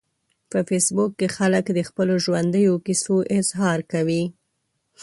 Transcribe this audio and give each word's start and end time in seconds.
په 0.51 0.59
فېسبوک 0.67 1.11
کې 1.19 1.27
خلک 1.37 1.65
د 1.73 1.79
خپلو 1.89 2.13
ژوندیو 2.25 2.73
کیسو 2.85 3.15
اظهار 3.37 3.79
کوي 3.91 4.23